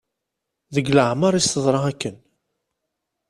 Deg 0.75 0.87
leɛmer 0.95 1.33
i 1.35 1.39
as-teḍra 1.39 1.79
akken. 1.91 2.15